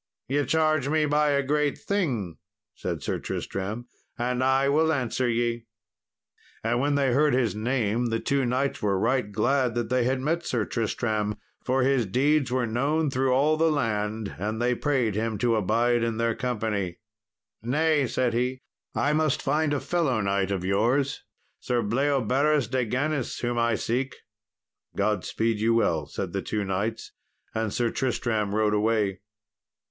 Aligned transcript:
"Ye 0.27 0.43
charge 0.45 0.87
me 0.89 1.05
by 1.05 1.29
a 1.29 1.43
great 1.43 1.77
thing," 1.77 2.39
said 2.73 3.03
Sir 3.03 3.19
Tristram, 3.19 3.85
"and 4.17 4.43
I 4.43 4.67
will 4.67 4.91
answer 4.91 5.29
ye." 5.29 5.67
And 6.63 6.79
when 6.79 6.95
they 6.95 7.13
heard 7.13 7.35
his 7.35 7.53
name 7.53 8.07
the 8.07 8.19
two 8.19 8.43
knights 8.43 8.81
were 8.81 8.97
right 8.97 9.31
glad 9.31 9.75
that 9.75 9.89
they 9.91 10.05
had 10.05 10.19
met 10.19 10.43
Sir 10.43 10.65
Tristram, 10.65 11.35
for 11.63 11.83
his 11.83 12.07
deeds 12.07 12.51
were 12.51 12.65
known 12.65 13.11
through 13.11 13.31
all 13.31 13.57
the 13.57 13.69
land, 13.71 14.37
and 14.39 14.59
they 14.59 14.73
prayed 14.73 15.13
him 15.13 15.37
to 15.37 15.55
abide 15.55 16.01
in 16.01 16.17
their 16.17 16.33
company. 16.33 16.97
"Nay," 17.61 18.07
said 18.07 18.33
he, 18.33 18.63
"I 18.95 19.13
must 19.13 19.39
find 19.39 19.71
a 19.71 19.79
fellow 19.79 20.19
knight 20.19 20.49
of 20.49 20.65
yours, 20.65 21.21
Sir 21.59 21.83
Bleoberis 21.83 22.65
de 22.65 22.85
Ganis, 22.85 23.41
whom 23.41 23.59
I 23.59 23.75
seek." 23.75 24.15
"God 24.97 25.23
speed 25.23 25.59
you 25.59 25.75
well," 25.75 26.07
said 26.07 26.33
the 26.33 26.41
two 26.41 26.65
knights; 26.65 27.11
and 27.53 27.71
Sir 27.71 27.91
Tristram 27.91 28.55
rode 28.55 28.73
away. 28.73 29.19